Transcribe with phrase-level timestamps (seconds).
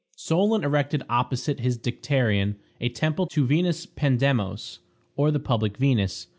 [0.15, 4.79] Solon erected opposite his dicterion a temple to Venus Pandemos,
[5.15, 6.25] or the public Venus.